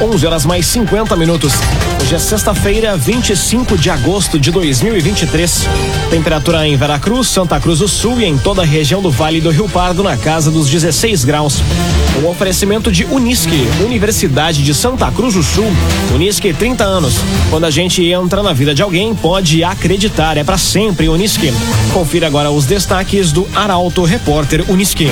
11 0.00 0.26
horas 0.26 0.46
mais 0.46 0.64
50 0.66 1.16
minutos. 1.16 1.54
Hoje 2.00 2.14
é 2.14 2.18
sexta-feira, 2.18 2.96
25 2.96 3.76
de 3.76 3.90
agosto 3.90 4.38
de 4.38 4.52
2023. 4.52 5.66
Temperatura 6.08 6.66
em 6.68 6.76
Veracruz, 6.76 7.26
Santa 7.26 7.58
Cruz 7.58 7.80
do 7.80 7.88
Sul 7.88 8.20
e 8.20 8.24
em 8.24 8.38
toda 8.38 8.62
a 8.62 8.64
região 8.64 9.02
do 9.02 9.10
Vale 9.10 9.40
do 9.40 9.50
Rio 9.50 9.68
Pardo 9.68 10.04
na 10.04 10.16
casa 10.16 10.52
dos 10.52 10.70
16 10.70 11.24
graus. 11.24 11.60
O 12.22 12.28
oferecimento 12.28 12.92
de 12.92 13.04
Unisque, 13.06 13.66
Universidade 13.84 14.62
de 14.62 14.72
Santa 14.72 15.10
Cruz 15.10 15.34
do 15.34 15.42
Sul. 15.42 15.66
Unisque 16.14 16.52
30 16.52 16.84
anos. 16.84 17.14
Quando 17.50 17.64
a 17.64 17.70
gente 17.70 18.04
entra 18.04 18.40
na 18.40 18.52
vida 18.52 18.72
de 18.72 18.82
alguém, 18.82 19.16
pode 19.16 19.64
acreditar, 19.64 20.36
é 20.36 20.44
para 20.44 20.58
sempre 20.58 21.08
Unisque. 21.08 21.52
Confira 21.92 22.28
agora 22.28 22.52
os 22.52 22.66
destaques 22.66 23.32
do 23.32 23.48
Arauto 23.52 24.04
Repórter 24.04 24.64
Unisque. 24.70 25.08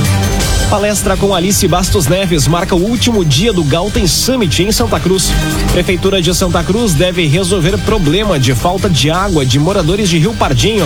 Palestra 0.71 1.17
com 1.17 1.33
Alice 1.33 1.67
Bastos 1.69 2.09
Neves 2.09 2.49
marca 2.49 2.75
o 2.75 2.83
último 2.83 3.25
dia 3.25 3.53
do 3.53 3.63
Galten 3.63 4.07
Summit 4.07 4.65
em 4.65 4.73
Santa 4.73 4.99
Cruz. 4.99 5.31
Prefeitura 5.73 6.21
de 6.21 6.35
Santa 6.35 6.63
Cruz 6.65 6.93
deve 6.93 7.27
resolver 7.27 7.79
problema 7.79 8.39
de 8.39 8.53
falta 8.53 8.91
de 8.91 9.09
água 9.09 9.47
de 9.47 9.61
moradores 9.61 10.09
de 10.09 10.19
Rio 10.19 10.35
Pardinho. 10.35 10.85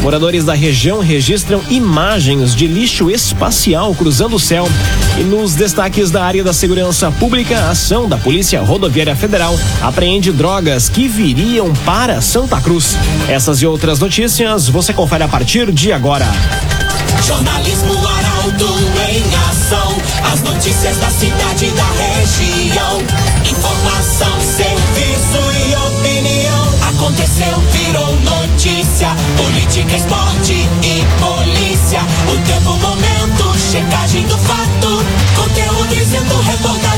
Moradores 0.00 0.44
da 0.44 0.54
região 0.54 1.00
registram 1.00 1.60
imagens 1.68 2.54
de 2.54 2.68
lixo 2.68 3.10
espacial 3.10 3.94
cruzando 3.96 4.36
o 4.36 4.40
céu. 4.40 4.68
E 5.18 5.24
nos 5.24 5.54
destaques 5.54 6.10
da 6.10 6.22
área 6.22 6.44
da 6.44 6.52
segurança 6.52 7.10
pública, 7.10 7.58
a 7.58 7.70
ação 7.70 8.08
da 8.08 8.16
Polícia 8.16 8.62
Rodoviária 8.62 9.16
Federal 9.16 9.58
apreende 9.82 10.30
drogas 10.30 10.88
que 10.88 11.08
viriam 11.08 11.72
para 11.84 12.20
Santa 12.20 12.60
Cruz. 12.60 12.96
Essas 13.28 13.60
e 13.60 13.66
outras 13.66 13.98
notícias 13.98 14.68
você 14.68 14.92
confere 14.92 15.24
a 15.24 15.28
partir 15.28 15.72
de 15.72 15.92
agora. 15.92 16.26
Jornalismo. 17.26 17.95
As 20.32 20.40
notícias 20.42 20.96
da 20.98 21.10
cidade 21.10 21.66
e 21.66 21.70
da 21.70 21.84
região. 21.84 22.98
Informação, 23.44 24.40
serviço 24.40 25.40
e 25.68 25.76
opinião. 25.76 26.68
Aconteceu, 26.88 27.60
virou 27.72 28.12
notícia. 28.20 29.08
Política, 29.36 29.96
esporte 29.96 30.54
e 30.82 31.04
polícia. 31.20 32.00
O 32.32 32.38
tempo, 32.46 32.76
momento, 32.76 33.58
checagem 33.58 34.26
do 34.26 34.38
fato. 34.38 35.04
Conteúdo 35.36 35.94
dizendo, 35.94 36.40
reportagem 36.42 36.95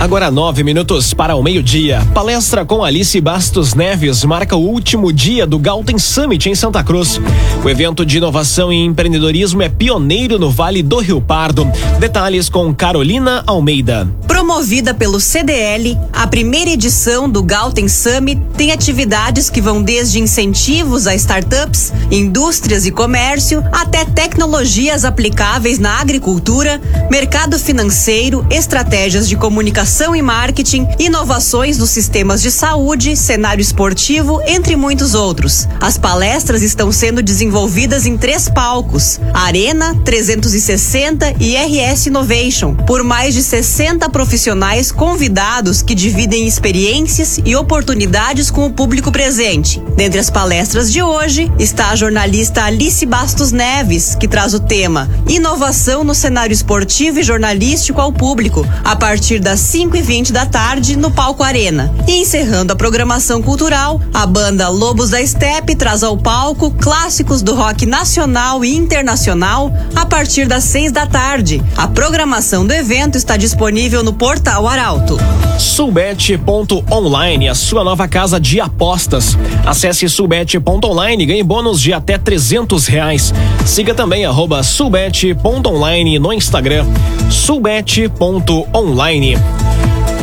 Agora 0.00 0.30
nove 0.30 0.64
minutos 0.64 1.12
para 1.12 1.36
o 1.36 1.42
meio-dia. 1.42 2.00
Palestra 2.14 2.64
com 2.64 2.82
Alice 2.82 3.20
Bastos 3.20 3.74
Neves 3.74 4.24
marca 4.24 4.56
o 4.56 4.66
último 4.66 5.12
dia 5.12 5.46
do 5.46 5.58
Galten 5.58 5.98
Summit 5.98 6.48
em 6.48 6.54
Santa 6.54 6.82
Cruz. 6.82 7.20
O 7.62 7.68
evento 7.68 8.06
de 8.06 8.16
inovação 8.16 8.72
e 8.72 8.82
empreendedorismo 8.82 9.60
é 9.60 9.68
pioneiro 9.68 10.38
no 10.38 10.50
Vale 10.50 10.82
do 10.82 11.00
Rio 11.00 11.20
Pardo. 11.20 11.70
Detalhes 11.98 12.48
com 12.48 12.74
Carolina 12.74 13.44
Almeida. 13.46 14.08
Promovida 14.26 14.94
pelo 14.94 15.20
CDL, 15.20 15.98
a 16.14 16.26
primeira 16.26 16.70
edição 16.70 17.28
do 17.28 17.42
Galten 17.42 17.86
Summit 17.86 18.40
tem 18.56 18.72
atividades 18.72 19.50
que 19.50 19.60
vão 19.60 19.82
desde 19.82 20.18
incentivos 20.18 21.06
a 21.06 21.14
startups, 21.14 21.92
indústrias 22.10 22.86
e 22.86 22.90
comércio, 22.90 23.62
até 23.70 24.06
tecnologias 24.06 25.04
aplicáveis 25.04 25.78
na 25.78 26.00
agricultura, 26.00 26.80
mercado 27.10 27.58
financeiro, 27.58 28.46
estratégias 28.50 29.28
de 29.28 29.36
comunicação 29.36 29.89
e 30.14 30.22
marketing, 30.22 30.86
inovações 31.00 31.76
nos 31.76 31.90
sistemas 31.90 32.40
de 32.40 32.50
saúde, 32.50 33.16
cenário 33.16 33.60
esportivo, 33.60 34.40
entre 34.46 34.76
muitos 34.76 35.14
outros. 35.14 35.66
As 35.80 35.98
palestras 35.98 36.62
estão 36.62 36.92
sendo 36.92 37.20
desenvolvidas 37.20 38.06
em 38.06 38.16
três 38.16 38.48
palcos: 38.48 39.20
Arena, 39.34 39.94
360 40.04 41.34
e 41.40 41.56
RS 41.56 42.06
Innovation, 42.06 42.74
por 42.74 43.02
mais 43.02 43.34
de 43.34 43.42
60 43.42 44.08
profissionais 44.10 44.92
convidados 44.92 45.82
que 45.82 45.94
dividem 45.94 46.46
experiências 46.46 47.40
e 47.44 47.56
oportunidades 47.56 48.48
com 48.48 48.66
o 48.66 48.72
público 48.72 49.10
presente. 49.10 49.82
Dentre 49.96 50.20
as 50.20 50.30
palestras 50.30 50.90
de 50.90 51.02
hoje 51.02 51.50
está 51.58 51.90
a 51.90 51.96
jornalista 51.96 52.62
Alice 52.62 53.04
Bastos 53.04 53.50
Neves, 53.50 54.14
que 54.14 54.28
traz 54.28 54.54
o 54.54 54.60
tema 54.60 55.10
Inovação 55.28 56.04
no 56.04 56.14
cenário 56.14 56.54
esportivo 56.54 57.18
e 57.18 57.24
jornalístico 57.24 58.00
ao 58.00 58.12
público, 58.12 58.64
a 58.84 58.94
partir 58.94 59.40
das 59.40 59.60
5 59.80 59.96
e 59.96 60.02
20 60.02 60.30
da 60.30 60.44
tarde 60.44 60.94
no 60.94 61.10
Palco 61.10 61.42
Arena. 61.42 61.90
E 62.06 62.20
encerrando 62.20 62.70
a 62.70 62.76
programação 62.76 63.40
cultural, 63.40 63.98
a 64.12 64.26
banda 64.26 64.68
Lobos 64.68 65.08
da 65.08 65.26
Steppe 65.26 65.74
traz 65.74 66.02
ao 66.02 66.18
palco 66.18 66.70
clássicos 66.70 67.40
do 67.40 67.54
rock 67.54 67.86
nacional 67.86 68.62
e 68.62 68.76
internacional 68.76 69.72
a 69.96 70.04
partir 70.04 70.46
das 70.46 70.64
6 70.64 70.92
da 70.92 71.06
tarde. 71.06 71.62
A 71.78 71.88
programação 71.88 72.66
do 72.66 72.74
evento 72.74 73.16
está 73.16 73.38
disponível 73.38 74.04
no 74.04 74.12
portal 74.12 74.68
Arauto. 74.68 75.16
Sulbet.online, 75.58 77.48
a 77.48 77.54
sua 77.54 77.82
nova 77.82 78.06
casa 78.06 78.38
de 78.38 78.60
apostas. 78.60 79.34
Acesse 79.64 80.10
sulbet.online 80.10 81.22
e 81.22 81.26
ganhe 81.26 81.42
bônus 81.42 81.80
de 81.80 81.94
até 81.94 82.18
300 82.18 82.86
reais. 82.86 83.32
Siga 83.64 83.94
também 83.94 84.26
arroba 84.26 84.62
sulbet.online 84.62 86.18
no 86.18 86.34
Instagram. 86.34 86.84
sulbet.online. 87.30 89.38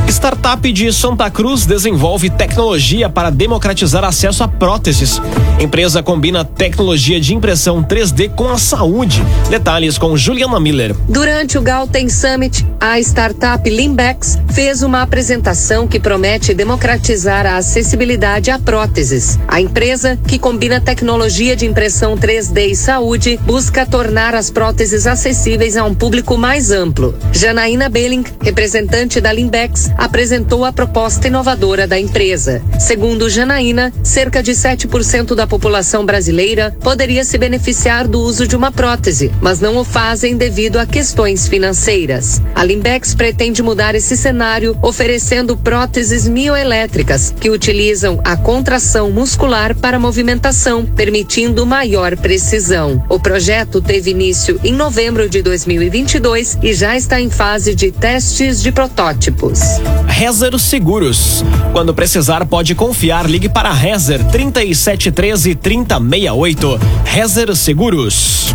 Startup 0.08 0.72
de 0.72 0.92
Santa 0.94 1.30
Cruz 1.30 1.66
desenvolve 1.66 2.30
tecnologia 2.30 3.10
para 3.10 3.30
democratizar 3.30 4.04
acesso 4.04 4.44
a 4.44 4.48
próteses. 4.48 5.22
Empresa 5.60 6.02
combina 6.02 6.46
tecnologia 6.46 7.20
de 7.20 7.36
impressão 7.36 7.84
3D 7.84 8.30
com 8.30 8.50
a 8.50 8.58
saúde. 8.58 9.22
Detalhes 9.50 9.98
com 9.98 10.16
Juliana 10.16 10.60
Miller. 10.60 10.96
Durante 11.10 11.58
o 11.58 11.62
Galten 11.62 12.10
Summit, 12.10 12.66
a 12.80 13.00
startup 13.00 13.70
Limbex 13.70 14.40
fez 14.54 14.82
uma 14.82 15.02
apresentação 15.02 15.88
que 15.88 16.00
promete 16.00 16.54
democratizar 16.54 17.46
a 17.46 17.58
acessibilidade 17.58 18.50
a 18.50 18.58
próteses. 18.58 19.38
A 19.48 19.60
empresa, 19.60 20.18
que 20.28 20.40
combina 20.40 20.80
tecnologia 20.80 21.56
de 21.56 21.66
impressão 21.66 22.16
3D 22.16 22.72
e 22.72 22.76
saúde, 22.76 23.40
busca 23.44 23.86
tornar 23.86 24.36
as 24.36 24.50
próteses 24.50 25.06
acessíveis 25.06 25.76
a 25.76 25.84
um 25.84 25.94
público 25.94 26.38
mais 26.38 26.72
amplo. 26.72 27.14
Janaína 27.34 27.90
Belling, 27.90 28.24
representante 28.42 29.20
da 29.20 29.34
Limbex, 29.34 29.92
apresentou 29.98 30.64
a 30.64 30.72
proposta 30.72 31.28
inovadora 31.28 31.88
da 31.88 32.00
empresa. 32.00 32.62
Segundo 32.80 33.30
Janaína, 33.30 33.92
cerca 34.04 34.44
de 34.44 34.52
7% 34.52 35.36
da 35.36 35.48
população 35.48 36.06
brasileira 36.06 36.76
poderia 36.82 37.24
se 37.24 37.38
beneficiar 37.38 38.08
do 38.08 38.22
uso 38.22 38.48
de 38.48 38.56
uma 38.56 38.72
prótese, 38.72 39.32
mas 39.42 39.60
não 39.60 39.78
o 39.78 39.84
fazem 39.84 40.38
devido 40.38 40.78
a 40.78 40.86
questões 40.86 41.48
financeiras. 41.48 42.42
A 42.54 42.64
Limbex 42.64 43.16
pretende 43.16 43.62
mudar 43.64 43.96
esse 43.96 44.16
cenário 44.16 44.78
oferecendo 44.82 45.58
próteses 45.58 46.28
mioelétricas 46.28 47.34
que 47.40 47.50
utilizam 47.50 48.20
a 48.24 48.38
contração 48.38 49.10
muscular 49.12 49.76
para 49.76 50.00
movimentação, 50.00 50.86
permitindo 50.86 51.66
maior 51.66 52.16
precisão. 52.18 53.04
O 53.10 53.20
projeto 53.20 53.82
teve 53.82 54.12
início 54.12 54.60
em 54.64 54.74
novembro 54.74 55.30
de 55.30 55.42
2022 55.42 56.58
e 56.62 56.74
já 56.74 56.96
está 56.96 57.20
em 57.20 57.30
fase 57.30 57.74
de 57.74 57.92
testes 57.92 58.62
de 58.62 58.72
protótipos. 58.72 59.60
Rezer 60.08 60.58
Seguros. 60.58 61.44
Quando 61.72 61.94
precisar, 61.94 62.46
pode 62.46 62.74
confiar. 62.74 63.30
Ligue 63.30 63.48
para 63.48 63.72
Rezer 63.72 64.24
3713 64.26 65.56
3068. 65.56 66.80
Rezer 67.06 67.56
Seguros. 67.56 68.54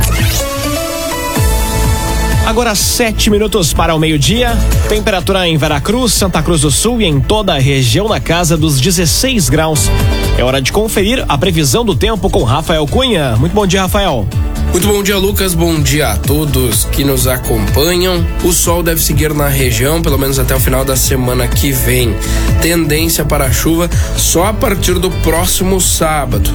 Agora 2.44 2.74
sete 2.74 3.30
minutos 3.30 3.72
para 3.72 3.94
o 3.94 3.98
meio-dia. 3.98 4.56
Temperatura 4.88 5.46
em 5.48 5.56
Veracruz, 5.56 6.12
Santa 6.12 6.42
Cruz 6.42 6.62
do 6.62 6.70
Sul 6.70 7.00
e 7.00 7.06
em 7.06 7.20
toda 7.20 7.54
a 7.54 7.58
região 7.58 8.08
na 8.08 8.20
casa 8.20 8.56
dos 8.56 8.80
16 8.80 9.48
graus. 9.48 9.88
É 10.36 10.42
hora 10.42 10.60
de 10.60 10.72
conferir 10.72 11.24
a 11.28 11.38
previsão 11.38 11.84
do 11.84 11.94
tempo 11.94 12.28
com 12.28 12.42
Rafael 12.42 12.86
Cunha. 12.86 13.36
Muito 13.36 13.52
bom 13.52 13.66
dia, 13.66 13.82
Rafael. 13.82 14.26
Muito 14.72 14.88
bom 14.88 15.02
dia, 15.02 15.18
Lucas. 15.18 15.52
Bom 15.54 15.78
dia 15.82 16.12
a 16.12 16.16
todos 16.16 16.86
que 16.86 17.04
nos 17.04 17.26
acompanham. 17.26 18.26
O 18.42 18.52
sol 18.52 18.82
deve 18.82 19.02
seguir 19.02 19.34
na 19.34 19.46
região, 19.46 20.00
pelo 20.00 20.18
menos 20.18 20.38
até 20.38 20.54
o 20.54 20.60
final 20.60 20.82
da 20.82 20.96
semana 20.96 21.46
que 21.46 21.70
vem. 21.70 22.16
Tendência 22.62 23.22
para 23.22 23.52
chuva 23.52 23.90
só 24.16 24.46
a 24.46 24.54
partir 24.54 24.98
do 24.98 25.10
próximo 25.10 25.78
sábado. 25.78 26.50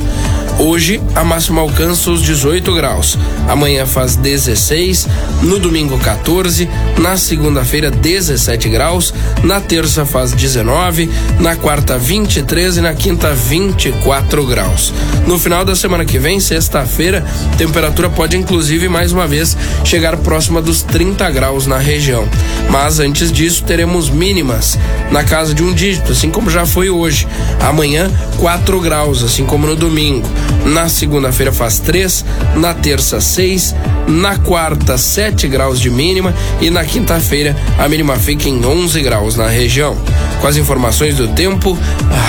Hoje 0.59 0.99
a 1.13 1.23
máxima 1.23 1.61
alcança 1.61 2.09
os 2.09 2.23
18 2.23 2.73
graus. 2.73 3.15
Amanhã 3.47 3.85
faz 3.85 4.15
16, 4.15 5.07
no 5.43 5.59
domingo 5.59 5.99
14, 5.99 6.67
na 6.97 7.15
segunda-feira 7.15 7.91
17 7.91 8.67
graus, 8.67 9.13
na 9.43 9.61
terça 9.61 10.03
faz 10.03 10.33
19, 10.33 11.09
na 11.39 11.55
quarta 11.55 11.99
23 11.99 12.77
e 12.77 12.81
na 12.81 12.95
quinta 12.95 13.35
24 13.35 14.45
graus. 14.47 14.91
No 15.27 15.37
final 15.37 15.63
da 15.63 15.75
semana 15.75 16.03
que 16.05 16.17
vem, 16.17 16.39
sexta-feira, 16.39 17.23
temperatura 17.55 18.09
pode 18.09 18.35
inclusive 18.35 18.89
mais 18.89 19.11
uma 19.11 19.27
vez 19.27 19.55
chegar 19.85 20.17
próxima 20.17 20.59
dos 20.59 20.81
30 20.81 21.29
graus 21.29 21.67
na 21.67 21.77
região. 21.77 22.27
Mas 22.71 22.99
antes 22.99 23.31
disso, 23.31 23.63
teremos 23.63 24.09
mínimas 24.09 24.77
na 25.11 25.23
casa 25.23 25.53
de 25.53 25.63
um 25.63 25.71
dígito, 25.71 26.13
assim 26.13 26.31
como 26.31 26.49
já 26.49 26.65
foi 26.65 26.89
hoje. 26.89 27.27
Amanhã 27.61 28.09
4 28.39 28.81
graus, 28.81 29.23
assim 29.23 29.45
como 29.45 29.67
no 29.67 29.75
domingo. 29.75 30.27
Na 30.65 30.89
segunda-feira 30.89 31.51
faz 31.51 31.79
3, 31.79 32.25
na 32.55 32.73
terça 32.73 33.21
6, 33.21 33.75
na 34.07 34.37
quarta 34.37 34.97
7 34.97 35.47
graus 35.47 35.79
de 35.79 35.89
mínima 35.89 36.33
e 36.59 36.69
na 36.69 36.83
quinta-feira 36.83 37.55
a 37.77 37.87
mínima 37.87 38.17
fica 38.17 38.49
em 38.49 38.65
11 38.65 39.01
graus 39.01 39.35
na 39.35 39.47
região. 39.47 39.95
Com 40.41 40.47
as 40.47 40.55
informações 40.55 41.15
do 41.15 41.27
tempo, 41.29 41.77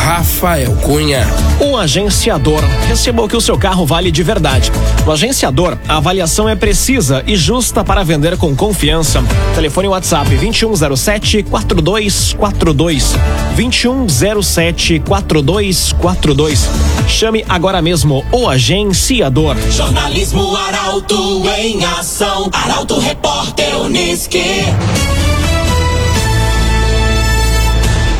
Rafael 0.04 0.72
Cunha. 0.76 1.26
O 1.60 1.76
agenciador. 1.76 2.62
Receba 2.88 3.22
o 3.22 3.28
que 3.28 3.36
o 3.36 3.40
seu 3.40 3.58
carro 3.58 3.84
vale 3.84 4.10
de 4.10 4.22
verdade. 4.22 4.72
No 5.04 5.12
agenciador, 5.12 5.76
a 5.86 5.96
avaliação 5.96 6.48
é 6.48 6.56
precisa 6.56 7.22
e 7.26 7.36
justa 7.36 7.84
para 7.84 8.02
vender 8.02 8.36
com 8.36 8.54
confiança. 8.56 9.22
Telefone 9.54 9.88
WhatsApp 9.88 10.28
2107 10.36 11.42
4242. 11.42 13.14
2107 13.56 15.00
4242. 15.00 16.68
Chame 17.06 17.44
agora 17.48 17.82
mesmo 17.82 18.07
o 18.32 18.48
agenciador. 18.48 19.56
Jornalismo 19.70 20.56
Arauto 20.56 21.42
em 21.58 21.84
ação. 21.84 22.48
Arauto 22.52 22.98
Repórter 22.98 23.76
Uniski. 23.80 24.64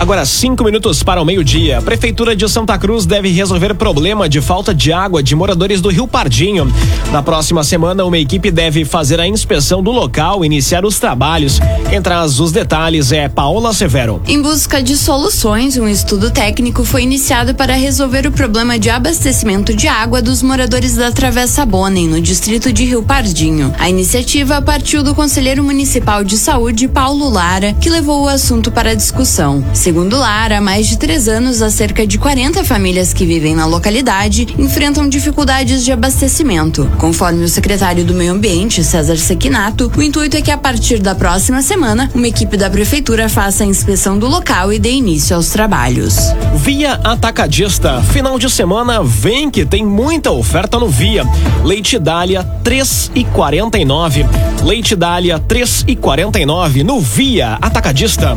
Agora, 0.01 0.25
cinco 0.25 0.63
minutos 0.63 1.03
para 1.03 1.21
o 1.21 1.25
meio-dia. 1.25 1.79
A 1.79 1.83
Prefeitura 1.83 2.37
de 2.37 2.49
Santa 2.49 2.79
Cruz 2.79 3.05
deve 3.05 3.31
resolver 3.31 3.75
problema 3.75 4.29
de 4.29 4.41
falta 4.41 4.73
de 4.73 4.93
água 4.93 5.25
de 5.25 5.35
moradores 5.35 5.81
do 5.81 5.89
Rio 5.89 6.07
Pardinho. 6.07 6.73
Na 7.11 7.21
próxima 7.21 7.65
semana, 7.65 8.05
uma 8.05 8.17
equipe 8.17 8.53
deve 8.53 8.85
fazer 8.85 9.19
a 9.19 9.27
inspeção 9.27 9.83
do 9.83 9.91
local 9.91 10.45
e 10.45 10.47
iniciar 10.47 10.85
os 10.85 11.01
trabalhos. 11.01 11.59
Quem 11.91 12.01
traz 12.01 12.39
os 12.39 12.53
detalhes 12.53 13.11
é 13.11 13.29
Paola 13.29 13.75
Severo. 13.75 14.23
Em 14.25 14.41
busca 14.41 14.81
de 14.81 14.97
soluções, 14.97 15.77
um 15.77 15.89
estudo 15.89 16.31
técnico 16.31 16.85
foi 16.85 17.03
iniciado 17.03 17.53
para 17.53 17.75
resolver 17.75 18.25
o 18.25 18.33
problema 18.33 18.79
de 18.79 18.91
abastecimento 18.91 19.75
de 19.75 19.89
água 19.89 20.23
dos 20.23 20.45
moradores 20.45 20.95
da 20.95 21.11
Travessa 21.11 21.67
Bonem, 21.67 22.07
no 22.07 22.21
distrito 22.21 22.73
de 22.73 22.85
Rio 22.85 23.03
Pardinho. 23.03 23.75
A 23.77 23.91
iniciativa 23.91 24.63
partiu 24.63 25.03
do 25.03 25.13
conselheiro 25.13 25.65
municipal 25.65 26.23
de 26.23 26.39
saúde, 26.39 26.87
Paulo 26.87 27.29
Lara, 27.29 27.73
que 27.73 27.91
levou 27.91 28.23
o 28.23 28.29
assunto 28.29 28.71
para 28.71 28.95
discussão. 28.95 29.65
Segundo 29.89 30.19
Lara, 30.19 30.59
há 30.59 30.61
mais 30.61 30.87
de 30.87 30.99
três 30.99 31.29
anos, 31.29 31.63
há 31.63 31.71
cerca 31.71 32.07
de 32.07 32.19
40 32.19 32.63
famílias 32.63 33.15
que 33.15 33.25
vivem 33.25 33.55
na 33.55 33.65
localidade 33.65 34.47
enfrentam 34.59 35.09
dificuldades 35.09 35.83
de 35.83 35.91
abastecimento. 35.91 36.87
Conforme 36.99 37.43
o 37.43 37.49
secretário 37.49 38.05
do 38.05 38.13
Meio 38.13 38.33
Ambiente, 38.33 38.85
César 38.85 39.17
Sequinato, 39.17 39.91
o 39.97 40.03
intuito 40.03 40.37
é 40.37 40.43
que 40.43 40.51
a 40.51 40.59
partir 40.59 40.99
da 40.99 41.15
próxima 41.15 41.63
semana, 41.63 42.11
uma 42.15 42.29
equipe 42.29 42.55
da 42.55 42.69
prefeitura 42.69 43.31
faça 43.31 43.65
a 43.65 43.67
inspeção 43.67 44.19
do 44.19 44.29
local 44.29 44.71
e 44.71 44.79
dê 44.79 44.91
início 44.91 45.35
aos 45.35 45.49
trabalhos. 45.49 46.17
Via 46.57 47.01
Atacadista. 47.03 48.03
Final 48.03 48.39
de 48.39 48.51
semana 48.51 49.03
vem 49.03 49.51
que 49.51 49.65
tem 49.65 49.87
muita 49.87 50.31
oferta 50.31 50.79
no 50.79 50.91
Via. 50.91 51.25
Leite 51.65 51.99
Dália 51.99 52.45
3 52.63 53.13
e 53.15 53.25
49. 53.25 54.27
Leite 54.63 54.95
Dália 54.95 55.39
3 55.39 55.87
e 55.89 55.97
49 55.97 56.85
no 56.85 57.01
Via 57.01 57.57
Atacadista. 57.63 58.37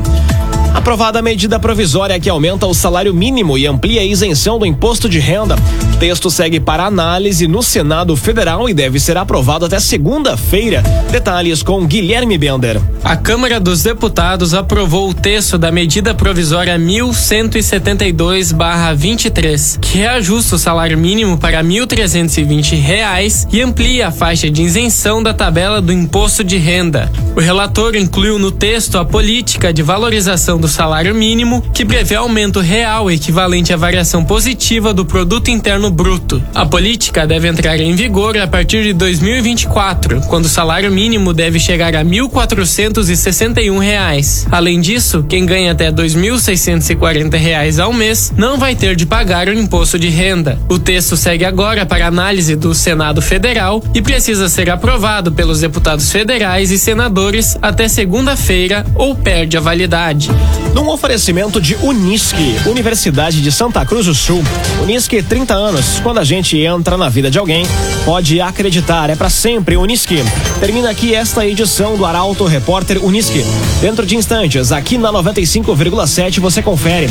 Aprovada 0.73 1.19
a 1.19 1.21
medida 1.21 1.59
provisória 1.59 2.18
que 2.19 2.29
aumenta 2.29 2.65
o 2.65 2.73
salário 2.73 3.13
mínimo 3.13 3.56
e 3.57 3.68
amplia 3.68 4.00
a 4.01 4.06
isenção 4.06 4.57
do 4.57 4.65
imposto 4.65 5.09
de 5.09 5.19
renda. 5.19 5.56
O 5.94 5.97
texto 5.97 6.31
segue 6.31 6.59
para 6.59 6.85
análise 6.85 7.47
no 7.47 7.62
Senado 7.62 8.15
Federal 8.15 8.68
e 8.69 8.73
deve 8.73 9.00
ser 9.00 9.18
aprovado 9.18 9.65
até 9.65 9.79
segunda-feira. 9.79 10.81
Detalhes 11.12 11.62
com 11.62 11.85
Guilherme 11.85 12.38
Bender. 12.38 12.79
A 13.03 13.18
Câmara 13.18 13.59
dos 13.59 13.83
Deputados 13.83 14.53
aprovou 14.53 15.09
o 15.09 15.13
texto 15.13 15.57
da 15.57 15.69
medida 15.71 16.15
provisória 16.15 16.79
1172/23, 16.79 19.77
que 19.79 19.97
reajusta 19.97 20.56
o 20.56 20.59
salário 20.59 20.97
mínimo 20.97 21.38
para 21.38 21.62
1.320 21.63 22.79
reais 22.79 23.45
e 23.51 23.59
amplia 23.62 24.07
a 24.07 24.12
faixa 24.12 24.50
de 24.50 24.63
isenção 24.63 25.21
da 25.21 25.33
tabela 25.33 25.81
do 25.81 25.91
imposto 25.91 26.41
de 26.44 26.56
renda. 26.57 27.12
O 27.35 27.41
relator 27.41 27.95
incluiu 27.95 28.39
no 28.39 28.51
texto 28.51 28.97
a 28.97 29.03
política 29.03 29.74
de 29.74 29.83
valorização 29.83 30.61
do 30.62 30.68
salário 30.68 31.13
mínimo, 31.13 31.62
que 31.74 31.84
prevê 31.84 32.16
aumento 32.16 32.60
real 32.60 33.12
equivalente 33.12 33.74
à 33.74 33.78
variação 33.78 34.24
positiva 34.24 34.94
do 34.94 35.04
produto 35.04 35.50
interno 35.50 35.90
bruto. 35.90 36.42
A 36.54 36.66
política 36.66 37.25
deve 37.25 37.48
entrar 37.48 37.80
em 37.80 37.96
vigor 37.96 38.38
a 38.38 38.48
partir 38.48 38.84
de 38.84 38.94
2024, 38.94 40.22
quando 40.28 40.46
o 40.46 40.50
salário 40.50 40.92
mínimo 40.92 41.34
deve 41.34 41.60
chegar 41.60 41.96
a 41.96 42.06
1.461 42.06 43.80
reais. 43.80 44.48
Além 44.52 44.80
disso, 44.80 45.25
quem 45.28 45.46
ganha 45.46 45.72
até 45.72 45.92
2.640 45.92 47.36
reais 47.36 47.80
ao 47.80 47.92
mês 47.92 48.31
não 48.38 48.58
vai 48.58 48.75
ter 48.75 48.96
de 48.96 49.06
pagar 49.06 49.48
o 49.48 49.54
imposto 49.54 49.98
de 49.98 50.10
renda. 50.10 50.60
O 50.69 50.78
texto 50.78 51.18
segue 51.18 51.44
agora 51.44 51.86
para 51.86 52.06
análise 52.06 52.56
do 52.56 52.75
Senado 52.75 53.22
Federal 53.22 53.84
e 53.94 54.02
precisa 54.02 54.48
ser 54.48 54.69
aprovado 54.69 55.31
pelos 55.31 55.62
deputados 55.62 56.12
federais 56.12 56.69
e 56.69 56.78
senadores 56.78 57.58
até 57.62 57.88
segunda-feira 57.88 58.86
ou 58.96 59.16
perde 59.16 59.58
a 59.58 59.60
validade. 59.60 60.30
Num 60.74 60.89
oferecimento 60.89 61.59
de 61.59 61.75
Unisque, 61.75 62.56
Universidade 62.65 63.42
de 63.42 63.51
Santa 63.51 63.86
Cruz 63.86 64.06
do 64.06 64.15
Sul. 64.15 64.44
Unisque, 64.81 65.21
30 65.21 65.53
anos. 65.53 66.00
Quando 66.01 66.19
a 66.19 66.24
gente 66.24 66.57
entra 66.57 66.98
na 66.98 67.09
vida 67.09 67.30
de 67.30 67.38
alguém, 67.38 67.65
pode 68.06 68.39
acreditar, 68.39 69.09
é 69.09 69.15
para 69.15 69.30
sempre 69.30 69.75
Unisque. 69.75 70.24
Termina 70.59 70.89
aqui 70.89 71.13
esta 71.13 71.45
edição 71.45 71.95
do 71.98 72.06
Arauto 72.06 72.45
Repórter 72.45 73.03
Unisque. 73.03 73.44
Dentro 73.81 74.06
de 74.06 74.15
instantes, 74.15 74.71
aqui 74.71 74.98
na 74.98 75.12
95,7 75.12 76.39
você 76.39 76.62
confere. 76.62 77.09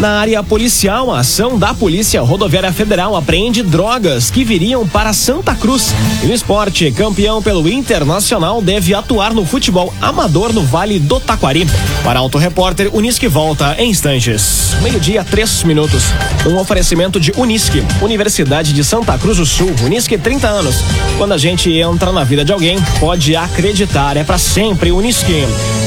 Na 0.00 0.20
área 0.20 0.42
policial, 0.42 1.10
a 1.10 1.20
ação 1.20 1.58
da 1.58 1.72
Polícia 1.72 2.20
Rodoviária 2.20 2.70
Federal 2.70 3.16
apreende 3.16 3.62
drogas 3.62 4.30
que 4.30 4.44
viriam 4.44 4.86
para 4.86 5.14
Santa 5.14 5.54
Cruz. 5.54 5.94
E 6.22 6.26
no 6.26 6.34
esporte, 6.34 6.92
campeão 6.92 7.42
pelo 7.42 7.66
Internacional 7.66 8.60
deve 8.60 8.92
atuar 8.92 9.32
no 9.32 9.46
futebol 9.46 9.94
amador 9.98 10.52
no 10.52 10.60
Vale 10.62 10.98
do 10.98 11.18
Taquari. 11.18 11.66
Para 12.04 12.18
Auto 12.18 12.36
Repórter, 12.36 12.94
Unisque 12.94 13.26
volta 13.26 13.74
em 13.78 13.88
instantes. 13.88 14.76
Meio-dia, 14.82 15.24
três 15.24 15.64
minutos. 15.64 16.04
Um 16.46 16.58
oferecimento 16.58 17.18
de 17.18 17.32
Unisque, 17.34 17.82
Universidade 18.02 18.74
de 18.74 18.84
Santa 18.84 19.16
Cruz 19.16 19.38
do 19.38 19.46
Sul. 19.46 19.74
Unisque, 19.82 20.18
30 20.18 20.46
anos. 20.46 20.76
Quando 21.16 21.32
a 21.32 21.38
gente 21.38 21.72
entra 21.72 22.12
na 22.12 22.22
vida 22.22 22.44
de 22.44 22.52
alguém, 22.52 22.78
pode 23.00 23.34
acreditar, 23.34 24.18
é 24.18 24.24
para 24.24 24.36
sempre 24.36 24.92
Unisque. 24.92 25.46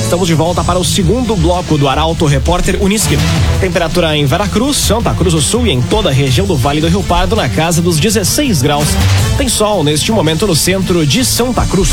Estamos 0.09 0.27
de 0.27 0.33
volta 0.33 0.63
para 0.63 0.79
o 0.79 0.83
segundo 0.83 1.35
bloco 1.35 1.77
do 1.77 1.87
Arauto 1.87 2.25
Repórter 2.25 2.81
Unisque. 2.81 3.15
Temperatura 3.61 4.17
em 4.17 4.25
Veracruz, 4.25 4.75
Santa 4.75 5.13
Cruz 5.13 5.35
do 5.35 5.39
Sul 5.39 5.67
e 5.67 5.69
em 5.69 5.83
toda 5.83 6.09
a 6.09 6.11
região 6.11 6.47
do 6.47 6.57
Vale 6.57 6.81
do 6.81 6.87
Rio 6.87 7.03
Pardo 7.03 7.35
na 7.35 7.47
casa 7.47 7.79
dos 7.79 7.99
16 7.99 8.63
graus. 8.63 8.87
Tem 9.37 9.47
sol 9.47 9.83
neste 9.83 10.11
momento 10.11 10.47
no 10.47 10.55
centro 10.55 11.05
de 11.05 11.23
Santa 11.23 11.63
Cruz. 11.67 11.91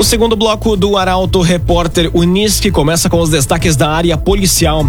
O 0.00 0.02
segundo 0.02 0.34
bloco 0.34 0.78
do 0.78 0.96
Arauto 0.96 1.42
Repórter 1.42 2.10
Unisque 2.14 2.70
começa 2.70 3.10
com 3.10 3.20
os 3.20 3.28
destaques 3.28 3.76
da 3.76 3.90
área 3.90 4.16
policial. 4.16 4.86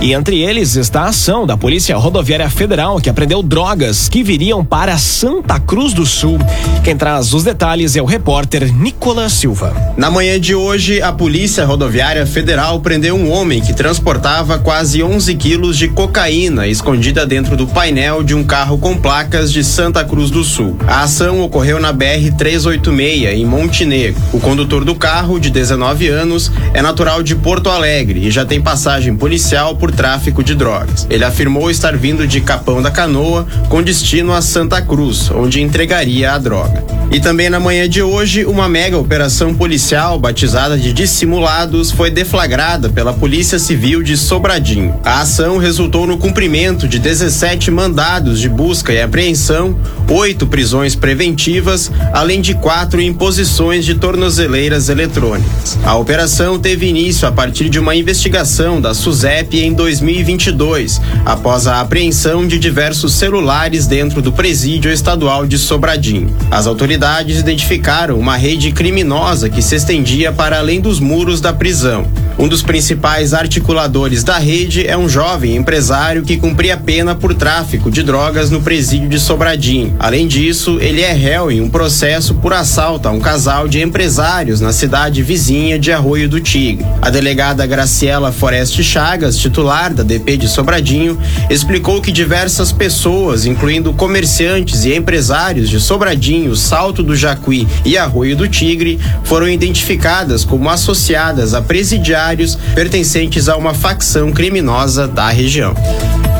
E 0.00 0.14
entre 0.14 0.40
eles 0.40 0.74
está 0.74 1.02
a 1.02 1.08
ação 1.08 1.46
da 1.46 1.54
Polícia 1.54 1.94
Rodoviária 1.98 2.48
Federal, 2.48 2.98
que 2.98 3.10
apreendeu 3.10 3.42
drogas 3.42 4.08
que 4.08 4.22
viriam 4.22 4.64
para 4.64 4.96
Santa 4.96 5.60
Cruz 5.60 5.92
do 5.92 6.06
Sul. 6.06 6.38
Quem 6.82 6.96
traz 6.96 7.34
os 7.34 7.44
detalhes 7.44 7.94
é 7.94 8.00
o 8.00 8.06
repórter 8.06 8.72
Nicolas 8.74 9.34
Silva. 9.34 9.74
Na 9.98 10.10
manhã 10.10 10.40
de 10.40 10.54
hoje, 10.54 11.02
a 11.02 11.12
Polícia 11.12 11.66
Rodoviária 11.66 12.24
Federal 12.24 12.80
prendeu 12.80 13.16
um 13.16 13.30
homem 13.30 13.60
que 13.60 13.74
transportava 13.74 14.58
quase 14.58 15.02
11 15.02 15.34
quilos 15.34 15.76
de 15.76 15.88
cocaína 15.88 16.66
escondida 16.66 17.26
dentro 17.26 17.54
do 17.54 17.66
painel 17.66 18.22
de 18.22 18.34
um 18.34 18.42
carro 18.42 18.78
com 18.78 18.96
placas 18.96 19.52
de 19.52 19.62
Santa 19.62 20.02
Cruz 20.04 20.30
do 20.30 20.42
Sul. 20.42 20.78
A 20.86 21.02
ação 21.02 21.42
ocorreu 21.42 21.78
na 21.78 21.92
BR-386, 21.92 23.34
em 23.34 23.44
Montenegro. 23.44 24.20
O 24.32 24.40
condutor 24.54 24.84
do 24.84 24.94
carro, 24.94 25.40
de 25.40 25.50
19 25.50 26.06
anos, 26.06 26.48
é 26.72 26.80
natural 26.80 27.24
de 27.24 27.34
Porto 27.34 27.68
Alegre 27.68 28.24
e 28.24 28.30
já 28.30 28.44
tem 28.44 28.60
passagem 28.60 29.16
policial 29.16 29.74
por 29.74 29.90
tráfico 29.90 30.44
de 30.44 30.54
drogas. 30.54 31.08
Ele 31.10 31.24
afirmou 31.24 31.72
estar 31.72 31.96
vindo 31.96 32.24
de 32.24 32.40
Capão 32.40 32.80
da 32.80 32.88
Canoa 32.88 33.48
com 33.68 33.82
destino 33.82 34.32
a 34.32 34.40
Santa 34.40 34.80
Cruz, 34.80 35.28
onde 35.32 35.60
entregaria 35.60 36.30
a 36.30 36.38
droga. 36.38 36.84
E 37.10 37.18
também 37.18 37.50
na 37.50 37.58
manhã 37.58 37.88
de 37.88 38.00
hoje, 38.00 38.44
uma 38.44 38.68
mega 38.68 38.96
operação 38.96 39.52
policial 39.52 40.20
batizada 40.20 40.78
de 40.78 40.92
Dissimulados 40.92 41.90
foi 41.90 42.08
deflagrada 42.08 42.88
pela 42.88 43.12
Polícia 43.12 43.58
Civil 43.58 44.04
de 44.04 44.16
Sobradinho. 44.16 44.94
A 45.04 45.22
ação 45.22 45.58
resultou 45.58 46.06
no 46.06 46.16
cumprimento 46.16 46.86
de 46.86 47.00
17 47.00 47.72
mandados 47.72 48.38
de 48.38 48.48
busca 48.48 48.92
e 48.92 49.02
apreensão, 49.02 49.76
oito 50.08 50.46
prisões 50.46 50.94
preventivas, 50.94 51.90
além 52.12 52.40
de 52.40 52.54
quatro 52.54 53.00
imposições 53.00 53.84
de 53.84 53.96
tornozeleira 53.96 54.43
tornozeleiras 54.44 54.88
eletrônicas. 54.88 55.78
A 55.84 55.96
operação 55.96 56.58
teve 56.58 56.86
início 56.86 57.26
a 57.26 57.32
partir 57.32 57.68
de 57.68 57.78
uma 57.78 57.94
investigação 57.94 58.80
da 58.80 58.92
SUSEP 58.92 59.58
em 59.58 59.72
2022, 59.72 61.00
após 61.24 61.66
a 61.66 61.80
apreensão 61.80 62.46
de 62.46 62.58
diversos 62.58 63.14
celulares 63.14 63.86
dentro 63.86 64.20
do 64.20 64.32
presídio 64.32 64.92
estadual 64.92 65.46
de 65.46 65.58
Sobradinho. 65.58 66.34
As 66.50 66.66
autoridades 66.66 67.40
identificaram 67.40 68.18
uma 68.18 68.36
rede 68.36 68.70
criminosa 68.72 69.48
que 69.48 69.62
se 69.62 69.76
estendia 69.76 70.30
para 70.30 70.58
além 70.58 70.80
dos 70.80 71.00
muros 71.00 71.40
da 71.40 71.52
prisão. 71.52 72.06
Um 72.36 72.48
dos 72.48 72.62
principais 72.62 73.32
articuladores 73.32 74.24
da 74.24 74.38
rede 74.38 74.86
é 74.86 74.96
um 74.96 75.08
jovem 75.08 75.56
empresário 75.56 76.24
que 76.24 76.36
cumpria 76.36 76.76
pena 76.76 77.14
por 77.14 77.32
tráfico 77.32 77.90
de 77.90 78.02
drogas 78.02 78.50
no 78.50 78.60
presídio 78.60 79.08
de 79.08 79.20
Sobradinho. 79.20 79.94
Além 79.98 80.26
disso, 80.26 80.78
ele 80.80 81.00
é 81.00 81.12
réu 81.12 81.50
em 81.50 81.60
um 81.60 81.70
processo 81.70 82.34
por 82.34 82.52
assalto 82.52 83.08
a 83.08 83.12
um 83.12 83.20
casal 83.20 83.68
de 83.68 83.80
empresários 83.80 84.33
na 84.34 84.72
cidade 84.72 85.22
vizinha 85.22 85.78
de 85.78 85.92
Arroio 85.92 86.28
do 86.28 86.40
Tigre. 86.40 86.84
A 87.00 87.08
delegada 87.08 87.64
Graciela 87.64 88.32
Foreste 88.32 88.82
Chagas, 88.82 89.38
titular 89.38 89.94
da 89.94 90.02
DP 90.02 90.36
de 90.36 90.48
Sobradinho, 90.48 91.16
explicou 91.48 92.02
que 92.02 92.10
diversas 92.10 92.72
pessoas, 92.72 93.46
incluindo 93.46 93.92
comerciantes 93.92 94.84
e 94.84 94.92
empresários 94.92 95.70
de 95.70 95.78
Sobradinho, 95.78 96.56
Salto 96.56 97.00
do 97.00 97.14
Jacuí 97.14 97.68
e 97.84 97.96
Arroio 97.96 98.36
do 98.36 98.48
Tigre, 98.48 98.98
foram 99.22 99.48
identificadas 99.48 100.44
como 100.44 100.68
associadas 100.68 101.54
a 101.54 101.62
presidiários 101.62 102.58
pertencentes 102.74 103.48
a 103.48 103.56
uma 103.56 103.72
facção 103.72 104.32
criminosa 104.32 105.06
da 105.06 105.28
região. 105.28 105.74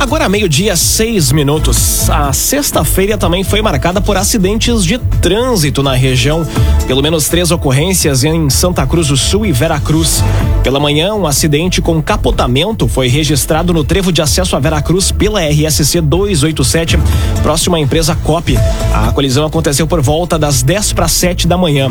Agora, 0.05 0.29
meio-dia, 0.29 0.77
seis 0.77 1.33
minutos. 1.33 2.11
A 2.11 2.31
sexta-feira 2.31 3.17
também 3.17 3.43
foi 3.43 3.63
marcada 3.63 4.03
por 4.03 4.19
acidentes 4.19 4.85
de 4.85 4.99
trânsito 4.99 5.83
na 5.83 5.95
região. 5.95 6.47
Pelo 6.87 7.03
menos 7.03 7.27
três 7.27 7.51
ocorrências 7.51 8.23
em 8.23 8.51
Santa 8.51 8.87
Cruz 8.87 9.09
do 9.09 9.17
Sul 9.17 9.47
e 9.47 9.51
Veracruz. 9.51 10.23
Pela 10.63 10.79
manhã, 10.79 11.15
um 11.15 11.27
acidente 11.27 11.81
com 11.81 12.03
capotamento 12.03 12.87
foi 12.87 13.09
registrado 13.09 13.73
no 13.73 13.83
trevo 13.83 14.13
de 14.13 14.21
acesso 14.21 14.55
a 14.55 14.61
Veracruz 14.61 15.11
pela 15.11 15.41
RSC 15.41 16.03
287, 16.03 16.99
próximo 17.43 17.75
à 17.75 17.81
empresa 17.81 18.15
COP. 18.15 18.59
A 18.93 19.11
colisão 19.11 19.47
aconteceu 19.47 19.87
por 19.87 20.03
volta 20.03 20.39
das 20.39 20.63
10 20.63 20.93
para 20.93 21.09
7 21.09 21.49
da 21.49 21.57
manhã. 21.57 21.89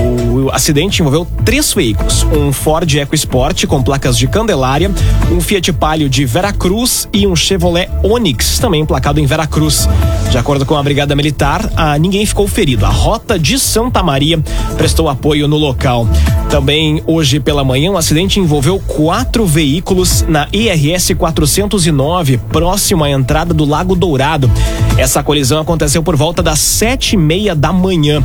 O 0.00 0.07
acidente 0.52 1.00
envolveu 1.00 1.26
três 1.44 1.72
veículos: 1.72 2.24
um 2.24 2.52
Ford 2.52 2.92
EcoSport 2.92 3.66
com 3.66 3.82
placas 3.82 4.16
de 4.16 4.26
Candelária, 4.26 4.90
um 5.30 5.40
Fiat 5.40 5.72
Palio 5.72 6.08
de 6.08 6.24
Veracruz 6.24 7.08
e 7.12 7.26
um 7.26 7.36
Chevrolet 7.36 7.88
Onix, 8.02 8.58
também 8.58 8.82
emplacado 8.82 9.20
em 9.20 9.26
Veracruz. 9.26 9.88
De 10.30 10.36
acordo 10.36 10.66
com 10.66 10.76
a 10.76 10.82
Brigada 10.82 11.16
Militar, 11.16 11.70
a 11.74 11.98
ninguém 11.98 12.26
ficou 12.26 12.46
ferido. 12.46 12.84
A 12.84 12.90
rota 12.90 13.38
de 13.38 13.58
Santa 13.58 14.02
Maria 14.02 14.38
prestou 14.76 15.08
apoio 15.08 15.48
no 15.48 15.56
local. 15.56 16.06
Também 16.50 17.02
hoje 17.06 17.40
pela 17.40 17.64
manhã, 17.64 17.90
um 17.90 17.96
acidente 17.96 18.38
envolveu 18.38 18.78
quatro 18.80 19.46
veículos 19.46 20.24
na 20.28 20.46
IRS 20.52 21.14
409, 21.14 22.38
próximo 22.50 23.04
à 23.04 23.10
entrada 23.10 23.54
do 23.54 23.64
Lago 23.64 23.94
Dourado. 23.94 24.50
Essa 24.98 25.22
colisão 25.22 25.60
aconteceu 25.60 26.02
por 26.02 26.16
volta 26.16 26.42
das 26.42 26.58
sete 26.58 27.14
e 27.14 27.16
meia 27.16 27.54
da 27.54 27.72
manhã. 27.72 28.22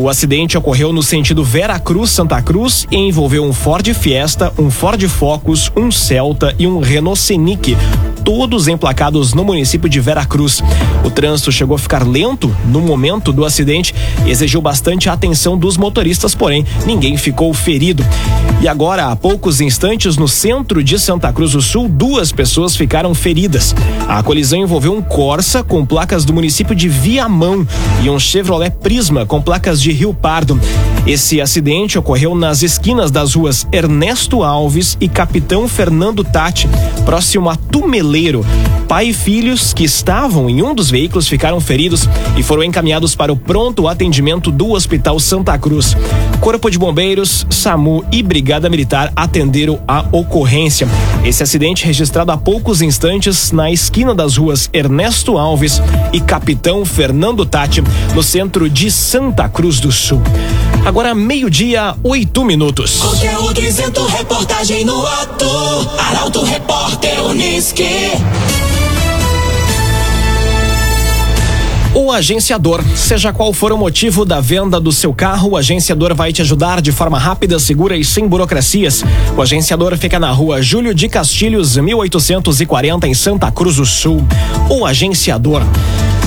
O 0.00 0.08
acidente 0.08 0.56
ocorreu 0.56 0.94
no 0.94 1.02
sentido 1.02 1.44
Veracruz-Santa 1.44 2.40
Cruz 2.40 2.86
e 2.90 2.96
envolveu 2.96 3.44
um 3.44 3.52
Ford 3.52 3.86
Fiesta, 3.92 4.50
um 4.58 4.70
Ford 4.70 5.06
Focus, 5.06 5.70
um 5.76 5.90
Celta 5.90 6.54
e 6.58 6.66
um 6.66 6.80
Renault 6.80 7.20
Scenic, 7.20 7.76
todos 8.24 8.68
emplacados 8.68 9.34
no 9.34 9.44
município 9.44 9.88
de 9.88 10.00
Veracruz. 10.00 10.62
O 11.04 11.10
trânsito 11.10 11.50
chegou 11.50 11.76
a 11.76 11.78
ficar 11.78 12.06
lento 12.06 12.54
no 12.66 12.80
momento 12.80 13.32
do 13.32 13.44
acidente 13.44 13.94
e 14.26 14.30
exigiu 14.30 14.60
bastante 14.60 15.08
atenção 15.08 15.58
dos 15.58 15.76
motoristas, 15.76 16.34
porém 16.34 16.64
ninguém 16.86 17.16
ficou 17.16 17.52
ferido. 17.52 18.04
E 18.60 18.68
agora, 18.68 19.06
há 19.06 19.16
poucos 19.16 19.60
instantes, 19.60 20.16
no 20.16 20.28
centro 20.28 20.84
de 20.84 20.98
Santa 20.98 21.32
Cruz 21.32 21.52
do 21.52 21.62
Sul, 21.62 21.88
duas 21.88 22.30
pessoas 22.30 22.76
ficaram 22.76 23.14
feridas. 23.14 23.74
A 24.06 24.22
colisão 24.22 24.58
envolveu 24.58 24.92
um 24.92 25.00
Corsa 25.00 25.64
com 25.64 25.84
placas 25.84 26.24
do 26.24 26.32
município 26.32 26.74
de 26.74 26.88
Viamão 26.88 27.66
e 28.02 28.10
um 28.10 28.18
Chevrolet 28.18 28.70
Prisma 28.70 29.24
com 29.24 29.40
placas 29.40 29.80
de 29.80 29.90
Rio 29.92 30.12
Pardo. 30.12 30.60
Esse 31.06 31.40
acidente 31.40 31.98
ocorreu 31.98 32.34
nas 32.34 32.62
esquinas 32.62 33.10
das 33.10 33.34
ruas 33.34 33.66
Ernesto 33.72 34.42
Alves 34.42 34.98
e 35.00 35.08
Capitão 35.08 35.66
Fernando 35.66 36.22
Tati, 36.22 36.68
próximo 37.04 37.48
a 37.48 37.56
Tumeleiro. 38.10 38.44
Pai 38.88 39.06
e 39.06 39.12
filhos 39.12 39.72
que 39.72 39.84
estavam 39.84 40.50
em 40.50 40.62
um 40.62 40.74
dos 40.74 40.90
veículos 40.90 41.28
ficaram 41.28 41.60
feridos 41.60 42.08
e 42.36 42.42
foram 42.42 42.64
encaminhados 42.64 43.14
para 43.14 43.32
o 43.32 43.36
pronto 43.36 43.86
atendimento 43.86 44.50
do 44.50 44.72
Hospital 44.72 45.20
Santa 45.20 45.56
Cruz. 45.56 45.96
Corpo 46.40 46.68
de 46.68 46.76
Bombeiros, 46.76 47.46
SAMU 47.48 48.04
e 48.10 48.20
Brigada 48.20 48.68
Militar 48.68 49.12
atenderam 49.14 49.78
a 49.86 50.04
ocorrência. 50.10 50.88
Esse 51.24 51.44
acidente 51.44 51.86
registrado 51.86 52.32
há 52.32 52.36
poucos 52.36 52.82
instantes 52.82 53.52
na 53.52 53.70
esquina 53.70 54.12
das 54.12 54.36
ruas 54.36 54.68
Ernesto 54.72 55.38
Alves 55.38 55.80
e 56.12 56.20
Capitão 56.20 56.84
Fernando 56.84 57.46
Tati, 57.46 57.84
no 58.12 58.24
centro 58.24 58.68
de 58.68 58.90
Santa 58.90 59.48
Cruz 59.48 59.78
do 59.78 59.92
Sul. 59.92 60.20
Agora, 60.84 61.14
meio-dia, 61.14 61.94
oito 62.02 62.44
minutos. 62.44 62.96
Conteúdo 62.96 63.60
isento, 63.62 64.04
reportagem 64.06 64.84
no 64.84 65.06
ato. 65.06 65.46
Arauto 65.98 66.42
Repórter. 66.42 67.10
O 71.92 72.12
agenciador, 72.12 72.84
seja 72.94 73.32
qual 73.32 73.52
for 73.52 73.72
o 73.72 73.76
motivo 73.76 74.24
da 74.24 74.40
venda 74.40 74.80
do 74.80 74.92
seu 74.92 75.12
carro, 75.12 75.50
o 75.50 75.56
agenciador 75.56 76.14
vai 76.14 76.32
te 76.32 76.40
ajudar 76.40 76.80
de 76.80 76.92
forma 76.92 77.18
rápida, 77.18 77.58
segura 77.58 77.96
e 77.96 78.04
sem 78.04 78.28
burocracias. 78.28 79.02
O 79.36 79.42
agenciador 79.42 79.96
fica 79.96 80.16
na 80.16 80.30
rua 80.30 80.62
Júlio 80.62 80.94
de 80.94 81.08
Castilhos, 81.08 81.76
1840, 81.76 83.08
em 83.08 83.14
Santa 83.14 83.50
Cruz 83.50 83.76
do 83.76 83.84
Sul. 83.84 84.24
O 84.68 84.86
agenciador. 84.86 85.62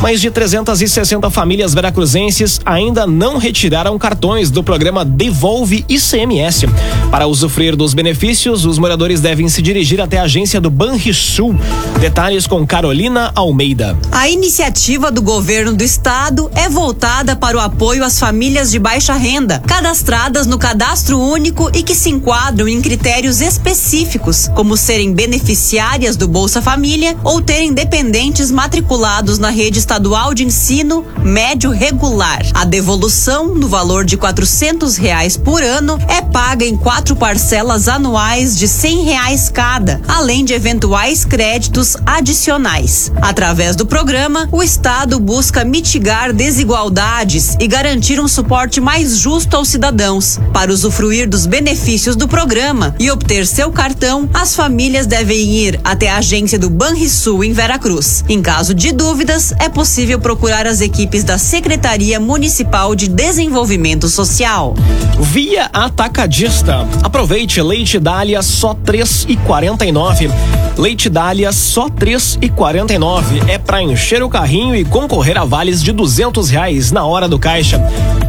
Mais 0.03 0.19
de 0.19 0.29
360 0.29 1.29
famílias 1.29 1.73
veracruzenses 1.73 2.59
ainda 2.65 3.07
não 3.07 3.37
retiraram 3.37 3.97
cartões 3.97 4.51
do 4.51 4.61
programa 4.61 5.05
Devolve 5.05 5.85
ICMS. 5.87 6.67
Para 7.09 7.25
usufruir 7.25 7.73
dos 7.73 7.93
benefícios, 7.93 8.65
os 8.65 8.77
moradores 8.77 9.21
devem 9.21 9.47
se 9.47 9.61
dirigir 9.61 10.01
até 10.01 10.17
a 10.17 10.23
agência 10.23 10.59
do 10.59 10.69
Banrisul. 10.69 11.55
Detalhes 12.01 12.45
com 12.45 12.67
Carolina 12.67 13.31
Almeida. 13.33 13.97
A 14.11 14.27
iniciativa 14.27 15.09
do 15.09 15.21
governo 15.21 15.52
do 15.53 15.83
estado 15.83 16.49
é 16.55 16.67
voltada 16.67 17.35
para 17.35 17.55
o 17.55 17.59
apoio 17.59 18.03
às 18.03 18.17
famílias 18.17 18.71
de 18.71 18.79
baixa 18.79 19.13
renda, 19.13 19.59
cadastradas 19.59 20.47
no 20.47 20.57
cadastro 20.57 21.19
único 21.19 21.69
e 21.77 21.83
que 21.83 21.93
se 21.93 22.09
enquadram 22.09 22.67
em 22.67 22.81
critérios 22.81 23.39
específicos, 23.39 24.49
como 24.55 24.75
serem 24.75 25.13
beneficiárias 25.13 26.15
do 26.15 26.27
Bolsa 26.27 26.59
Família 26.59 27.15
ou 27.23 27.39
terem 27.39 27.71
dependentes 27.71 28.49
matriculados 28.49 29.37
na 29.37 29.51
rede 29.51 29.77
estadual 29.77 30.33
de 30.33 30.43
ensino 30.43 31.05
médio 31.23 31.69
regular. 31.69 32.41
A 32.55 32.65
devolução, 32.65 33.53
no 33.53 33.67
valor 33.67 34.05
de 34.05 34.17
quatrocentos 34.17 34.97
reais 34.97 35.37
por 35.37 35.61
ano, 35.61 35.99
é 36.07 36.19
paga 36.19 36.65
em 36.65 36.75
quatro 36.75 37.15
parcelas 37.15 37.87
anuais 37.87 38.57
de 38.57 38.67
cem 38.67 39.03
reais 39.03 39.49
cada, 39.49 40.01
além 40.07 40.43
de 40.43 40.53
eventuais 40.53 41.23
créditos 41.23 41.95
adicionais. 42.07 43.11
Através 43.21 43.75
do 43.75 43.85
programa, 43.85 44.49
o 44.51 44.63
Estado 44.63 45.19
busca 45.19 45.42
mitigar 45.65 46.33
desigualdades 46.33 47.55
e 47.59 47.67
garantir 47.67 48.19
um 48.19 48.27
suporte 48.27 48.79
mais 48.79 49.17
justo 49.17 49.55
aos 49.55 49.67
cidadãos. 49.67 50.39
Para 50.53 50.71
usufruir 50.71 51.27
dos 51.27 51.45
benefícios 51.45 52.15
do 52.15 52.27
programa 52.27 52.95
e 52.99 53.09
obter 53.09 53.45
seu 53.47 53.71
cartão, 53.71 54.29
as 54.33 54.55
famílias 54.55 55.07
devem 55.07 55.51
ir 55.51 55.79
até 55.83 56.09
a 56.09 56.17
agência 56.17 56.59
do 56.59 56.69
Banrisul 56.69 57.43
em 57.43 57.53
Veracruz. 57.53 58.23
Em 58.29 58.41
caso 58.41 58.73
de 58.73 58.91
dúvidas, 58.91 59.53
é 59.59 59.69
possível 59.69 60.19
procurar 60.19 60.67
as 60.67 60.81
equipes 60.81 61.23
da 61.23 61.37
Secretaria 61.37 62.19
Municipal 62.19 62.93
de 62.95 63.07
Desenvolvimento 63.07 64.07
Social. 64.09 64.75
Via 65.19 65.69
Atacadista. 65.73 66.87
Aproveite 67.01 67.61
leite 67.61 67.99
Dália 67.99 68.41
só 68.41 68.73
três 68.73 69.25
e 69.27 69.35
quarenta 69.37 69.85
e 69.85 69.91
nove. 69.91 70.29
Leite 70.77 71.09
Dália 71.09 71.51
só 71.51 71.87
três 71.89 72.37
e 72.41 72.49
quarenta 72.49 72.93
e 72.93 72.97
nove. 72.97 73.41
É 73.47 73.57
para 73.57 73.81
encher 73.81 74.23
o 74.23 74.29
carrinho 74.29 74.75
e 74.75 74.83
concorrer 74.83 75.32
a 75.37 75.45
vales 75.45 75.81
de 75.81 75.91
duzentos 75.91 76.49
reais 76.49 76.91
na 76.91 77.05
hora 77.05 77.27
do 77.27 77.39
caixa. 77.39 77.79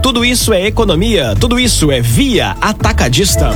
Tudo 0.03 0.25
isso 0.25 0.53
é 0.53 0.67
economia, 0.67 1.35
tudo 1.39 1.59
isso 1.59 1.91
é 1.91 2.01
Via 2.01 2.57
Atacadista. 2.61 3.51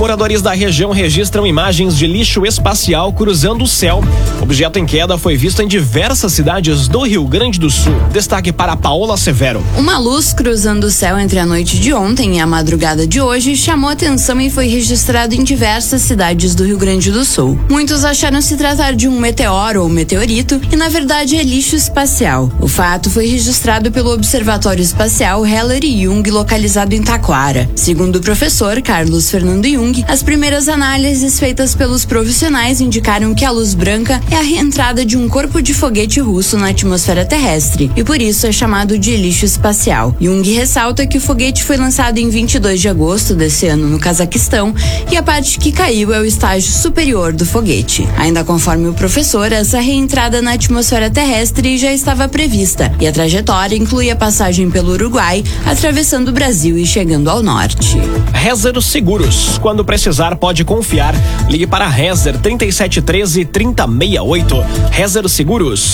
Moradores 0.00 0.40
da 0.40 0.52
região 0.52 0.92
registram 0.92 1.46
imagens 1.46 1.94
de 1.94 2.06
lixo 2.06 2.46
espacial 2.46 3.12
cruzando 3.12 3.64
o 3.64 3.66
céu. 3.66 4.02
O 4.38 4.42
objeto 4.44 4.78
em 4.78 4.86
queda 4.86 5.18
foi 5.18 5.36
visto 5.36 5.60
em 5.60 5.68
diversas 5.68 6.32
cidades 6.32 6.88
do 6.88 7.02
Rio 7.02 7.26
Grande 7.26 7.60
do 7.60 7.68
Sul. 7.68 7.92
Destaque 8.10 8.50
para 8.50 8.74
Paola 8.74 9.18
Severo. 9.18 9.62
Uma 9.76 9.98
luz 9.98 10.32
cruzando 10.32 10.84
o 10.84 10.90
céu 10.90 11.18
entre 11.18 11.38
a 11.38 11.44
noite 11.44 11.78
de 11.78 11.92
ontem 11.92 12.38
e 12.38 12.40
a 12.40 12.46
madrugada 12.46 13.06
de 13.06 13.20
hoje 13.20 13.54
chamou 13.54 13.90
atenção 13.90 14.40
e 14.40 14.48
foi 14.48 14.68
registrado 14.68 15.34
em 15.34 15.44
diversas 15.44 16.00
cidades 16.00 16.54
do 16.54 16.64
Rio 16.64 16.78
Grande 16.78 17.10
do 17.10 17.22
Sul. 17.22 17.60
Muitos 17.68 18.02
acharam 18.02 18.40
se 18.40 18.56
tratar 18.56 18.94
de 18.94 19.06
um 19.06 19.20
meteoro 19.20 19.82
ou 19.82 19.88
meteorito 19.90 20.58
e 20.72 20.76
na 20.76 20.88
verdade 20.88 21.36
é 21.36 21.42
lixo 21.42 21.76
espacial. 21.76 22.50
O 22.58 22.66
fato 22.66 23.10
foi 23.10 23.26
registrado 23.26 23.92
pelo 23.92 24.14
Observatório 24.14 24.82
Espacial 24.82 25.44
Heller 25.44 25.82
Jung 25.82 26.30
localizado 26.30 26.94
em 26.94 27.02
Taquara. 27.02 27.68
Segundo 27.76 28.16
o 28.16 28.20
professor 28.20 28.80
Carlos 28.80 29.30
Fernando 29.30 29.68
Jung, 29.68 29.89
as 30.06 30.22
primeiras 30.22 30.68
análises 30.68 31.38
feitas 31.38 31.74
pelos 31.74 32.04
profissionais 32.04 32.80
indicaram 32.80 33.34
que 33.34 33.44
a 33.44 33.50
luz 33.50 33.74
branca 33.74 34.20
é 34.30 34.36
a 34.36 34.42
reentrada 34.42 35.04
de 35.04 35.16
um 35.16 35.28
corpo 35.28 35.60
de 35.60 35.74
foguete 35.74 36.20
russo 36.20 36.56
na 36.56 36.68
atmosfera 36.68 37.24
terrestre 37.24 37.90
e 37.96 38.04
por 38.04 38.20
isso 38.20 38.46
é 38.46 38.52
chamado 38.52 38.98
de 38.98 39.16
lixo 39.16 39.44
espacial. 39.44 40.16
Jung 40.20 40.48
ressalta 40.52 41.06
que 41.06 41.18
o 41.18 41.20
foguete 41.20 41.64
foi 41.64 41.76
lançado 41.76 42.18
em 42.18 42.28
22 42.28 42.80
de 42.80 42.88
agosto 42.88 43.34
desse 43.34 43.66
ano 43.66 43.86
no 43.86 43.98
Cazaquistão 43.98 44.74
e 45.10 45.16
a 45.16 45.22
parte 45.22 45.58
que 45.58 45.72
caiu 45.72 46.12
é 46.12 46.20
o 46.20 46.24
estágio 46.24 46.72
superior 46.72 47.32
do 47.32 47.44
foguete. 47.44 48.08
Ainda 48.16 48.44
conforme 48.44 48.88
o 48.88 48.94
professor, 48.94 49.52
essa 49.52 49.80
reentrada 49.80 50.40
na 50.40 50.52
atmosfera 50.52 51.10
terrestre 51.10 51.78
já 51.78 51.92
estava 51.92 52.28
prevista 52.28 52.92
e 53.00 53.06
a 53.06 53.12
trajetória 53.12 53.76
inclui 53.76 54.10
a 54.10 54.16
passagem 54.16 54.70
pelo 54.70 54.92
Uruguai, 54.92 55.42
atravessando 55.66 56.28
o 56.28 56.32
Brasil 56.32 56.78
e 56.78 56.86
chegando 56.86 57.28
ao 57.30 57.42
norte. 57.42 57.96
Rezer 58.32 58.80
Seguros. 58.80 59.58
Quando 59.58 59.79
precisar, 59.84 60.36
pode 60.36 60.64
confiar. 60.64 61.14
Ligue 61.48 61.66
para 61.66 61.86
Rezer 61.86 62.38
3713 62.38 63.44
3068. 63.44 64.64
Rezer 64.90 65.28
Seguros. 65.28 65.92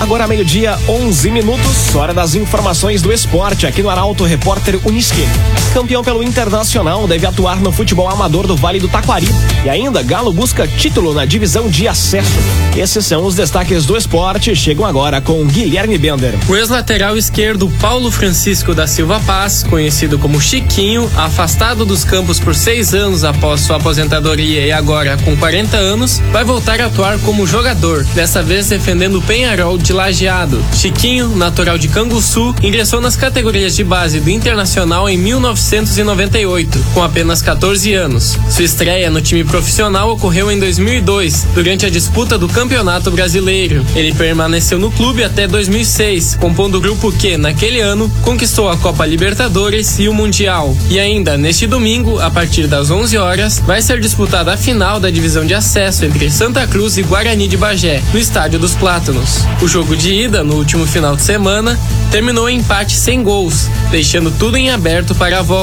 Agora 0.00 0.26
meio-dia, 0.26 0.78
11 0.86 1.30
minutos, 1.30 1.94
hora 1.94 2.12
das 2.12 2.34
informações 2.34 3.00
do 3.00 3.12
esporte 3.12 3.66
aqui 3.66 3.82
no 3.82 3.88
Arauto 3.88 4.24
Repórter 4.24 4.78
Uniski. 4.84 5.26
Campeão 5.74 6.04
pelo 6.04 6.22
Internacional 6.22 7.08
deve 7.08 7.26
atuar 7.26 7.56
no 7.56 7.72
futebol 7.72 8.08
amador 8.08 8.46
do 8.46 8.54
Vale 8.54 8.78
do 8.78 8.88
Taquari. 8.88 9.26
E 9.64 9.68
ainda, 9.68 10.04
Galo 10.04 10.32
busca 10.32 10.68
título 10.68 11.12
na 11.12 11.24
divisão 11.24 11.68
de 11.68 11.88
acesso. 11.88 12.30
Esses 12.76 13.04
são 13.04 13.24
os 13.24 13.34
destaques 13.34 13.84
do 13.84 13.96
esporte. 13.96 14.54
Chegam 14.54 14.86
agora 14.86 15.20
com 15.20 15.44
Guilherme 15.44 15.98
Bender. 15.98 16.34
O 16.48 16.54
ex-lateral 16.54 17.16
esquerdo 17.16 17.68
Paulo 17.80 18.08
Francisco 18.12 18.72
da 18.72 18.86
Silva 18.86 19.20
Paz, 19.26 19.64
conhecido 19.64 20.16
como 20.16 20.40
Chiquinho, 20.40 21.10
afastado 21.16 21.84
dos 21.84 22.04
campos 22.04 22.38
por 22.38 22.54
seis 22.54 22.94
anos 22.94 23.24
após 23.24 23.62
sua 23.62 23.76
aposentadoria 23.76 24.64
e 24.64 24.70
agora 24.70 25.16
com 25.24 25.36
40 25.36 25.76
anos, 25.76 26.20
vai 26.30 26.44
voltar 26.44 26.80
a 26.80 26.86
atuar 26.86 27.18
como 27.18 27.48
jogador, 27.48 28.04
dessa 28.14 28.44
vez 28.44 28.68
defendendo 28.68 29.18
o 29.18 29.22
Penharol 29.22 29.76
de 29.76 29.92
Lajeado. 29.92 30.64
Chiquinho, 30.72 31.34
natural 31.34 31.78
de 31.78 31.88
Canguçu, 31.88 32.54
ingressou 32.62 33.00
nas 33.00 33.16
categorias 33.16 33.74
de 33.74 33.82
base 33.82 34.20
do 34.20 34.30
Internacional 34.30 35.08
em 35.08 35.18
1998, 35.64 36.84
com 36.92 37.02
apenas 37.02 37.40
14 37.40 37.94
anos. 37.94 38.38
Sua 38.50 38.64
estreia 38.64 39.10
no 39.10 39.22
time 39.22 39.42
profissional 39.44 40.10
ocorreu 40.10 40.50
em 40.50 40.58
2002, 40.58 41.46
durante 41.54 41.86
a 41.86 41.90
disputa 41.90 42.36
do 42.36 42.48
Campeonato 42.48 43.10
Brasileiro. 43.10 43.84
Ele 43.96 44.12
permaneceu 44.12 44.78
no 44.78 44.90
clube 44.90 45.24
até 45.24 45.48
2006, 45.48 46.36
compondo 46.38 46.76
o 46.76 46.80
grupo 46.80 47.10
que, 47.10 47.38
naquele 47.38 47.80
ano, 47.80 48.12
conquistou 48.20 48.68
a 48.68 48.76
Copa 48.76 49.06
Libertadores 49.06 49.98
e 49.98 50.06
o 50.06 50.12
Mundial. 50.12 50.76
E 50.90 50.98
ainda, 51.00 51.38
neste 51.38 51.66
domingo, 51.66 52.20
a 52.20 52.30
partir 52.30 52.66
das 52.66 52.90
11 52.90 53.16
horas, 53.16 53.58
vai 53.58 53.80
ser 53.80 54.00
disputada 54.00 54.52
a 54.52 54.58
final 54.58 55.00
da 55.00 55.10
divisão 55.10 55.46
de 55.46 55.54
acesso 55.54 56.04
entre 56.04 56.30
Santa 56.30 56.66
Cruz 56.66 56.98
e 56.98 57.02
Guarani 57.02 57.48
de 57.48 57.56
Bagé, 57.56 58.02
no 58.12 58.18
Estádio 58.18 58.58
dos 58.58 58.74
Plátanos. 58.74 59.38
O 59.62 59.66
jogo 59.66 59.96
de 59.96 60.12
ida, 60.12 60.44
no 60.44 60.56
último 60.56 60.86
final 60.86 61.16
de 61.16 61.22
semana, 61.22 61.78
terminou 62.10 62.50
em 62.50 62.58
empate 62.58 62.94
sem 62.94 63.22
gols, 63.22 63.70
deixando 63.90 64.30
tudo 64.30 64.58
em 64.58 64.70
aberto 64.70 65.14
para 65.14 65.38
a 65.38 65.42
volta. 65.42 65.53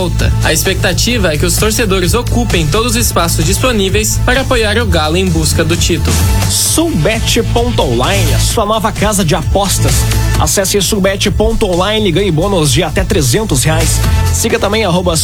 A 0.42 0.54
expectativa 0.54 1.34
é 1.34 1.38
que 1.38 1.46
os 1.46 1.58
torcedores 1.58 2.14
ocupem 2.14 2.66
todos 2.66 2.92
os 2.92 2.96
espaços 2.96 3.44
disponíveis 3.44 4.18
para 4.26 4.40
apoiar 4.40 4.78
o 4.78 4.86
Galo 4.86 5.18
em 5.18 5.26
busca 5.26 5.66
do 5.66 5.76
título. 5.76 6.16
Sulbet.online, 6.50 8.40
sua 8.40 8.66
nova 8.66 8.90
casa 8.94 9.26
de 9.26 9.36
apostas. 9.36 9.94
Acesse 10.40 10.82
sulbet.online 10.82 12.08
e 12.08 12.12
ganhe 12.14 12.32
bônus 12.32 12.72
de 12.72 12.84
até 12.84 13.04
300 13.04 13.66
reais. 13.66 14.00
Siga 14.34 14.58
também 14.58 14.86
arroba 14.86 15.18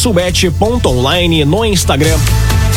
no 1.46 1.64
Instagram. 1.64 2.18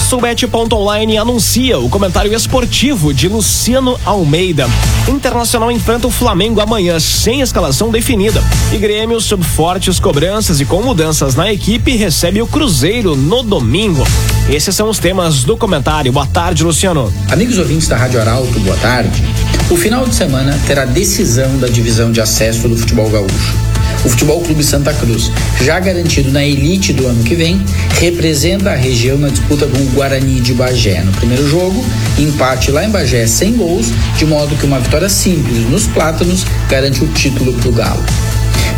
Sulbet.online 0.02 1.18
anuncia 1.18 1.80
o 1.80 1.88
comentário 1.88 2.34
esportivo 2.34 3.14
de 3.14 3.28
Luciano 3.28 4.00
Almeida. 4.04 4.68
Internacional 5.08 5.72
enfrenta 5.72 6.08
o 6.08 6.12
Flamengo 6.12 6.60
amanhã 6.60 7.00
sem 7.00 7.42
escalação 7.42 7.90
definida. 7.90 8.44
E 8.74 8.78
Grêmio, 8.78 9.22
sob 9.22 9.44
fortes 9.44 10.00
cobranças 10.00 10.60
e 10.60 10.66
com 10.66 10.82
mudanças 10.82 11.36
na 11.36 11.52
equipe, 11.52 11.96
recebe 11.96 12.42
o 12.42 12.48
Cruzeiro 12.48 13.16
no 13.16 13.44
domingo. 13.44 14.06
Esses 14.50 14.76
são 14.76 14.90
os 14.90 15.00
temas 15.00 15.44
do 15.44 15.56
comentário. 15.56 16.12
Boa 16.12 16.28
tarde, 16.28 16.64
Luciano. 16.64 17.14
Amigos 17.32 17.58
ouvintes 17.58 17.88
da 17.88 17.96
Rádio 17.96 18.20
Arauto, 18.20 18.60
boa 18.60 18.78
tarde. 18.78 19.24
O 19.70 19.78
final 19.78 20.06
de 20.06 20.16
semana 20.16 20.60
terá 20.68 20.84
decisão 20.84 21.58
da 21.58 21.68
divisão 21.68 22.12
de 22.12 22.20
acesso 22.20 22.68
do 22.68 22.76
futebol 22.76 23.10
gaúcho. 23.10 23.71
O 24.04 24.10
Futebol 24.10 24.42
Clube 24.42 24.64
Santa 24.64 24.94
Cruz, 24.94 25.32
já 25.62 25.80
garantido 25.80 26.32
na 26.32 26.44
elite 26.44 26.92
do 26.92 27.06
ano 27.06 27.24
que 27.24 27.36
vem, 27.36 27.64
representa 28.00 28.72
a 28.72 28.76
região 28.76 29.18
na 29.18 29.30
disputa 29.30 29.68
com 29.68 29.78
o 29.78 29.86
Guarani 29.94 30.40
de 30.40 30.54
Bagé. 30.54 31.04
No 31.04 31.12
primeiro 31.12 31.48
jogo, 31.48 31.86
empate 32.18 32.72
lá 32.72 32.84
em 32.84 32.90
Bagé 32.90 33.28
sem 33.28 33.54
gols, 33.54 33.88
de 34.18 34.26
modo 34.26 34.56
que 34.56 34.66
uma 34.66 34.80
vitória 34.80 35.10
simples 35.10 35.70
nos 35.70 35.86
Plátanos 35.86 36.46
garante 36.68 37.04
o 37.04 37.08
título 37.10 37.54
para 37.54 37.70
o 37.70 37.72
Galo. 37.72 38.04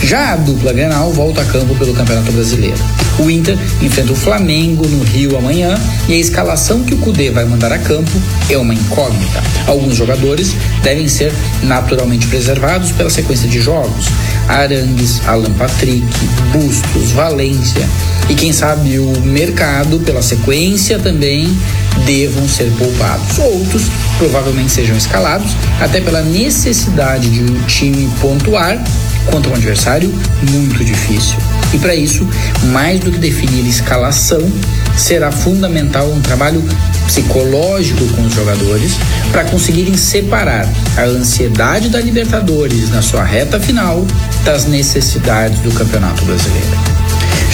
Já 0.04 0.34
a 0.34 0.36
dupla 0.36 0.74
Grenal 0.74 1.12
volta 1.14 1.42
a 1.42 1.46
campo 1.46 1.74
pelo 1.76 1.94
Campeonato 1.94 2.30
Brasileiro. 2.34 2.78
O 3.20 3.30
Inter 3.30 3.58
enfrenta 3.82 4.12
o 4.12 4.16
Flamengo 4.16 4.86
no 4.86 5.02
Rio 5.02 5.38
amanhã 5.38 5.80
e 6.10 6.14
a 6.14 6.18
escalação 6.18 6.84
que 6.84 6.94
o 6.94 6.98
Cudê 6.98 7.32
vai 7.32 7.46
mandar 7.46 7.72
a 7.72 7.80
campo 7.80 8.12
é 8.50 8.58
uma 8.58 8.74
incógnita. 8.74 9.42
Alguns 9.66 9.96
jogadores 9.96 10.56
devem 10.84 11.08
ser 11.08 11.32
naturalmente 11.64 12.28
preservados 12.28 12.92
pela 12.92 13.10
sequência 13.10 13.48
de 13.48 13.62
jogos. 13.62 14.08
Arangues, 14.50 15.22
Alan 15.26 15.54
Patrick, 15.54 16.06
Bustos, 16.52 17.12
Valência 17.12 17.88
e 18.30 18.36
quem 18.36 18.52
sabe 18.52 19.00
o 19.00 19.22
mercado 19.22 20.00
pela 20.00 20.22
sequência 20.22 21.00
também 21.00 21.48
devam 22.06 22.48
ser 22.50 22.70
poupados. 22.78 23.40
Outros 23.40 23.84
provavelmente 24.18 24.72
sejam 24.72 24.98
escalados 24.98 25.56
até 25.80 26.02
pela 26.02 26.22
necessidade 26.22 27.30
de 27.30 27.40
o 27.40 27.56
um 27.56 27.62
time 27.68 28.10
pontuar 28.20 28.84
contra 29.26 29.52
um 29.52 29.56
adversário 29.56 30.14
muito 30.52 30.84
difícil. 30.84 31.38
E 31.74 31.78
para 31.80 31.96
isso, 31.96 32.28
mais 32.72 33.00
do 33.00 33.12
que 33.12 33.18
definir 33.18 33.68
escalação, 33.68 34.42
será 34.96 35.32
fundamental 35.32 36.08
um 36.10 36.22
trabalho 36.22 36.64
psicológico 37.08 38.06
com 38.16 38.24
os 38.24 38.34
jogadores 38.34 38.94
para 39.32 39.44
conseguirem 39.46 39.98
separar 39.98 40.68
a 40.98 41.04
ansiedade 41.04 41.90
da 41.90 42.00
Libertadores 42.00 42.90
na 42.90 43.02
sua 43.02 43.24
reta 43.24 43.60
final 43.60 44.06
das 44.46 44.66
necessidades 44.66 45.60
do 45.60 45.72
Campeonato 45.72 46.24
Brasileiro. 46.26 46.93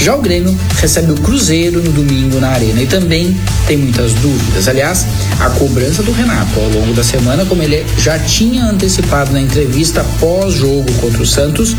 Já 0.02 0.16
o 0.16 0.22
Grêmio 0.22 0.58
recebe 0.80 1.12
o 1.12 1.16
Cruzeiro 1.16 1.84
no 1.84 1.92
domingo 1.92 2.40
na 2.40 2.50
Arena 2.50 2.82
e 2.82 2.88
também 2.88 3.38
tem 3.68 3.76
muitas 3.76 4.14
dúvidas. 4.14 4.68
Aliás, 4.70 5.06
a 5.42 5.50
cobrança 5.50 6.02
do 6.02 6.14
Renato 6.14 6.58
ao 6.58 6.70
longo 6.70 6.94
da 6.94 7.04
semana, 7.04 7.46
como 7.46 7.62
ele 7.62 7.86
já 7.98 8.18
tinha 8.18 8.64
antecipado 8.64 9.34
na 9.34 9.42
entrevista 9.42 10.06
pós-jogo 10.20 10.90
contra 10.94 11.22
o 11.22 11.26
Santos, 11.26 11.76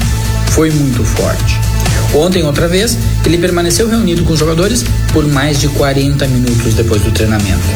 foi 0.50 0.70
muito 0.70 1.02
forte. 1.02 1.58
Ontem, 2.14 2.42
outra 2.42 2.68
vez, 2.68 2.98
ele 3.24 3.38
permaneceu 3.38 3.88
reunido 3.88 4.22
com 4.24 4.34
os 4.34 4.38
jogadores 4.38 4.84
por 5.12 5.26
mais 5.26 5.58
de 5.58 5.68
40 5.68 6.26
minutos 6.28 6.74
depois 6.74 7.00
do 7.00 7.10
treinamento 7.12 7.68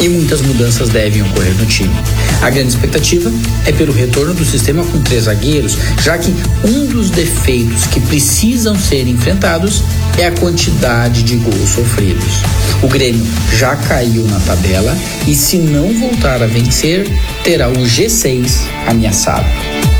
e 0.00 0.08
muitas 0.08 0.40
mudanças 0.40 0.88
devem 0.88 1.22
ocorrer 1.22 1.54
no 1.54 1.66
time. 1.66 1.94
A 2.42 2.48
grande 2.48 2.70
expectativa 2.70 3.30
é 3.66 3.72
pelo 3.72 3.92
retorno 3.92 4.32
do 4.32 4.44
sistema 4.44 4.82
com 4.84 5.00
três 5.02 5.24
zagueiros, 5.24 5.76
já 6.02 6.16
que 6.16 6.34
um 6.64 6.86
dos 6.86 7.10
defeitos 7.10 7.86
que 7.86 8.00
precisam 8.00 8.78
ser 8.78 9.06
enfrentados 9.06 9.82
é 10.18 10.26
a 10.26 10.32
quantidade 10.32 11.22
de 11.22 11.36
gols 11.36 11.70
sofridos. 11.70 12.42
O 12.82 12.88
Grêmio 12.88 13.26
já 13.58 13.76
caiu 13.76 14.26
na 14.26 14.40
tabela 14.40 14.96
e, 15.26 15.34
se 15.34 15.58
não 15.58 15.92
voltar 15.98 16.42
a 16.42 16.46
vencer, 16.46 17.06
terá 17.44 17.68
o 17.68 17.74
G6 17.74 18.62
ameaçado. 18.86 19.46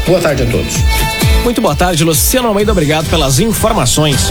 Boa 0.07 0.21
tarde 0.21 0.43
a 0.43 0.47
todos. 0.47 0.75
Muito 1.45 1.61
boa 1.61 1.75
tarde, 1.75 2.05
Luciano 2.05 2.49
Almeida. 2.49 2.71
Obrigado 2.71 3.09
pelas 3.09 3.41
informações. 3.41 4.31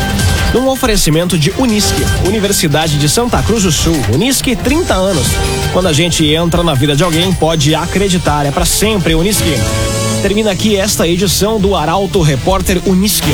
Num 0.53 0.67
oferecimento 0.67 1.37
de 1.37 1.51
Unisque, 1.57 2.03
Universidade 2.25 2.97
de 2.97 3.09
Santa 3.09 3.41
Cruz 3.41 3.63
do 3.63 3.71
Sul. 3.71 3.95
Unisque, 4.13 4.55
30 4.55 4.93
anos. 4.93 5.27
Quando 5.73 5.87
a 5.87 5.93
gente 5.93 6.25
entra 6.25 6.63
na 6.63 6.73
vida 6.73 6.95
de 6.95 7.03
alguém, 7.03 7.33
pode 7.33 7.73
acreditar. 7.73 8.45
É 8.45 8.51
para 8.51 8.65
sempre 8.65 9.15
Unisque. 9.15 9.55
Termina 10.21 10.51
aqui 10.51 10.75
esta 10.75 11.07
edição 11.07 11.61
do 11.61 11.73
Arauto 11.73 12.21
Repórter 12.21 12.81
Uniski. 12.85 13.29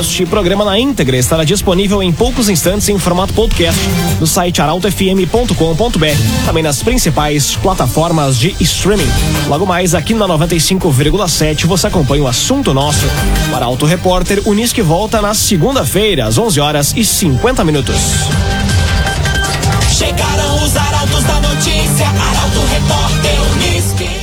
Este 0.00 0.24
programa 0.24 0.64
na 0.64 0.78
íntegra 0.78 1.18
estará 1.18 1.44
disponível 1.44 2.02
em 2.02 2.10
poucos 2.10 2.48
instantes 2.48 2.88
em 2.88 2.98
formato 2.98 3.34
podcast 3.34 3.78
no 4.18 4.26
site 4.26 4.62
arautofm.com.br, 4.62 6.46
também 6.46 6.62
nas 6.62 6.82
principais 6.82 7.54
plataformas 7.56 8.38
de 8.38 8.56
streaming. 8.60 9.06
Logo 9.46 9.66
mais 9.66 9.94
aqui 9.94 10.14
na 10.14 10.26
95,7 10.26 11.66
você 11.66 11.88
acompanha 11.88 12.22
o 12.22 12.28
assunto 12.28 12.72
nosso. 12.72 13.04
O 13.50 13.54
Arauto 13.54 13.84
Repórter 13.84 14.40
Uniski 14.46 14.80
volta 14.80 15.20
na 15.20 15.34
segunda-feira 15.34 16.24
às 16.24 16.38
11 16.38 16.60
horas 16.60 16.94
e 16.96 17.04
50 17.04 17.62
minutos. 17.62 17.96
Chegaram 19.94 20.64
os 20.64 20.74
arautos 20.74 21.24
da 21.24 21.40
notícia, 21.40 22.06
Arauto 22.08 22.60
Repórter 22.72 23.36
Unisque. 23.52 24.21